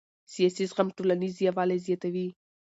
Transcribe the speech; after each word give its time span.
سیاسي 0.33 0.63
زغم 0.71 0.87
ټولنیز 0.97 1.33
یووالی 1.37 1.79
زیاتوي 1.87 2.27